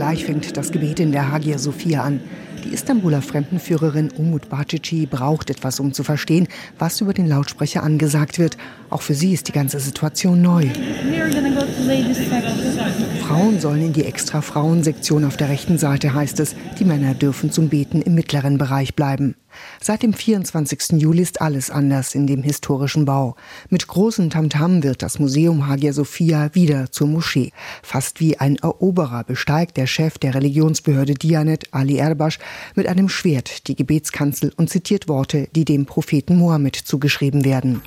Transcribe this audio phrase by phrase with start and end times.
[0.00, 2.20] Gleich fängt das Gebet in der Hagia Sophia an.
[2.64, 8.38] Die Istanbuler Fremdenführerin Umut Bacici braucht etwas, um zu verstehen, was über den Lautsprecher angesagt
[8.38, 8.56] wird.
[8.88, 10.68] Auch für sie ist die ganze Situation neu.
[13.28, 16.56] Frauen sollen in die extra Frauensektion auf der rechten Seite, heißt es.
[16.78, 19.34] Die Männer dürfen zum Beten im mittleren Bereich bleiben.
[19.80, 21.00] Seit dem 24.
[21.00, 23.36] Juli ist alles anders in dem historischen Bau.
[23.68, 27.52] Mit großem Tamtam wird das Museum Hagia Sophia wieder zur Moschee.
[27.82, 32.38] Fast wie ein Eroberer besteigt der Chef der Religionsbehörde Dianet, Ali Erbash,
[32.74, 37.82] mit einem Schwert die Gebetskanzel und zitiert Worte, die dem Propheten Mohammed zugeschrieben werden.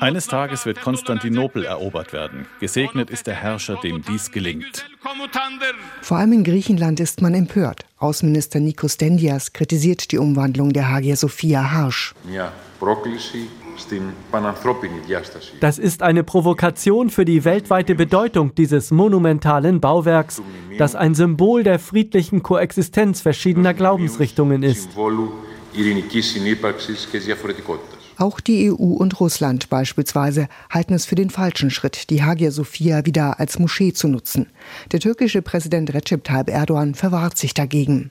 [0.00, 2.46] Eines Tages wird Konstantinopel erobert werden.
[2.60, 4.86] Gesegnet ist der Herrscher, dem dies gelingt.
[6.02, 7.84] Vor allem in Griechenland ist man empört.
[7.98, 12.14] Außenminister Nikos Dendias kritisiert die Umwandlung der Hagia Sophia harsch.
[15.60, 20.42] Das ist eine Provokation für die weltweite Bedeutung dieses monumentalen Bauwerks,
[20.78, 24.90] das ein Symbol der friedlichen Koexistenz verschiedener Glaubensrichtungen ist.
[28.18, 33.04] Auch die EU und Russland beispielsweise halten es für den falschen Schritt, die Hagia Sophia
[33.04, 34.46] wieder als Moschee zu nutzen.
[34.92, 38.10] Der türkische Präsident Recep Tayyip Erdogan verwahrt sich dagegen.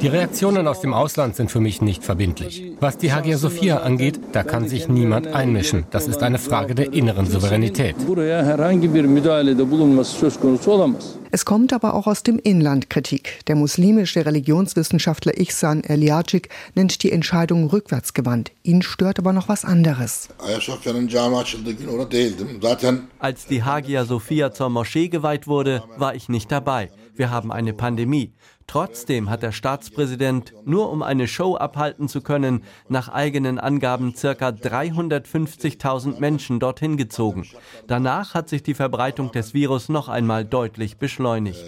[0.00, 2.62] Die Reaktionen aus dem Ausland sind für mich nicht verbindlich.
[2.80, 5.84] Was die Hagia Sophia angeht, da kann sich niemand einmischen.
[5.90, 7.96] Das ist eine Frage der inneren Souveränität.
[11.34, 13.40] Es kommt aber auch aus dem Inland Kritik.
[13.48, 18.52] Der muslimische Religionswissenschaftler Ihsan Eliacik nennt die Entscheidung rückwärtsgewandt.
[18.62, 20.28] Ihn stört aber noch was anderes.
[23.18, 26.92] Als die Hagia Sophia zur Moschee geweiht wurde, war ich nicht dabei.
[27.16, 28.32] Wir haben eine Pandemie.
[28.66, 34.48] Trotzdem hat der Staatspräsident, nur um eine Show abhalten zu können, nach eigenen Angaben ca.
[34.48, 37.46] 350.000 Menschen dorthin gezogen.
[37.86, 41.62] Danach hat sich die Verbreitung des Virus noch einmal deutlich beschleunigt.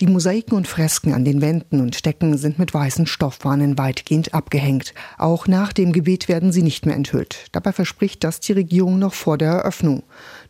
[0.00, 4.94] Die Mosaiken und Fresken an den Wänden und Decken sind mit weißen Stoffwahnen weitgehend abgehängt.
[5.18, 7.46] Auch nach dem Gebet werden sie nicht mehr enthüllt.
[7.52, 10.02] Dabei verspricht das die Regierung noch vor der Eröffnung.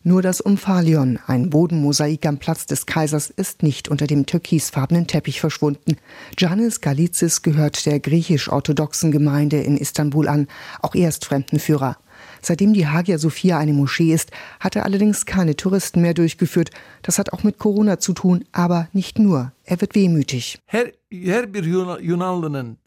[0.07, 5.41] Nur das Umphalion, ein Bodenmosaik am Platz des Kaisers, ist nicht unter dem türkisfarbenen Teppich
[5.41, 5.97] verschwunden.
[6.39, 10.47] Janis Galizis gehört der griechisch-orthodoxen Gemeinde in Istanbul an.
[10.81, 11.97] Auch er ist Fremdenführer.
[12.41, 16.71] Seitdem die Hagia Sophia eine Moschee ist, hat er allerdings keine Touristen mehr durchgeführt.
[17.03, 19.53] Das hat auch mit Corona zu tun, aber nicht nur.
[19.65, 20.61] Er wird wehmütig.
[20.67, 21.47] Her, her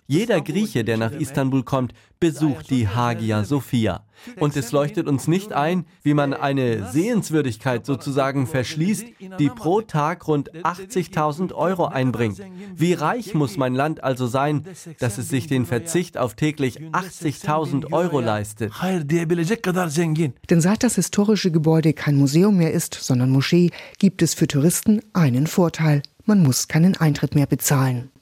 [0.08, 4.04] jeder Grieche, der nach Istanbul kommt, besucht die Hagia Sophia.
[4.40, 9.06] Und es leuchtet uns nicht ein, wie man eine Sehenswürdigkeit sozusagen verschließt,
[9.38, 12.42] die pro Tag rund 80.000 Euro einbringt.
[12.76, 14.64] Wie reich muss mein Land also sein,
[15.00, 18.72] dass es sich den Verzicht auf täglich 80.000 Euro leistet?
[20.50, 25.02] Denn seit das historische Gebäude kein Museum mehr ist, sondern Moschee, gibt es für Touristen
[25.14, 26.02] einen Vorteil.
[26.26, 28.10] Man muss keinen Eintritt mehr bezahlen.